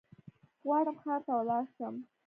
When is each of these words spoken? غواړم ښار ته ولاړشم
غواړم 0.65 0.95
ښار 1.01 1.19
ته 1.25 1.31
ولاړشم 1.35 1.95